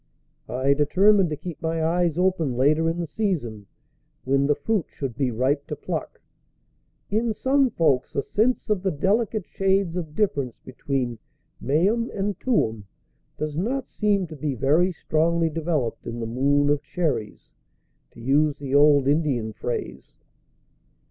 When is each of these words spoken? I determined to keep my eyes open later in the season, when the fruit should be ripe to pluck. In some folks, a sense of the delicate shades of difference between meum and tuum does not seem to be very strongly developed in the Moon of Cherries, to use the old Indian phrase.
I 0.49 0.73
determined 0.73 1.29
to 1.29 1.35
keep 1.35 1.61
my 1.61 1.83
eyes 1.85 2.17
open 2.17 2.57
later 2.57 2.89
in 2.89 2.99
the 2.99 3.05
season, 3.05 3.67
when 4.23 4.47
the 4.47 4.55
fruit 4.55 4.87
should 4.89 5.15
be 5.15 5.29
ripe 5.29 5.67
to 5.67 5.75
pluck. 5.75 6.19
In 7.11 7.35
some 7.35 7.69
folks, 7.69 8.15
a 8.15 8.23
sense 8.23 8.67
of 8.67 8.81
the 8.81 8.89
delicate 8.89 9.45
shades 9.45 9.95
of 9.95 10.15
difference 10.15 10.57
between 10.59 11.19
meum 11.59 12.09
and 12.15 12.39
tuum 12.39 12.85
does 13.37 13.55
not 13.55 13.85
seem 13.87 14.25
to 14.25 14.35
be 14.35 14.55
very 14.55 14.91
strongly 14.91 15.51
developed 15.51 16.07
in 16.07 16.19
the 16.19 16.25
Moon 16.25 16.71
of 16.71 16.81
Cherries, 16.81 17.53
to 18.09 18.19
use 18.19 18.57
the 18.57 18.73
old 18.73 19.07
Indian 19.07 19.53
phrase. 19.53 20.17